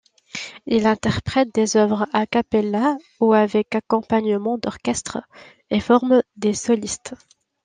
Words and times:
Il 0.65 0.87
interprète 0.87 1.53
des 1.53 1.77
œuvres 1.77 2.07
a 2.11 2.25
cappella 2.25 2.97
ou 3.19 3.33
avec 3.33 3.75
accompagnement 3.75 4.57
d'orchestre 4.57 5.19
et 5.69 5.79
forme 5.79 6.23
des 6.35 6.55
solistes. 6.55 7.13